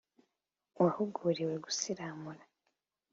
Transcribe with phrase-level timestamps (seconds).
[0.81, 2.43] wahuguriwe gusiramura